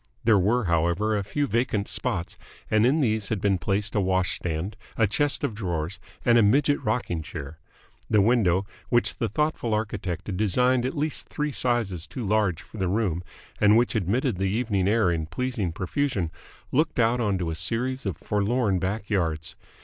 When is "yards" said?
19.11-19.55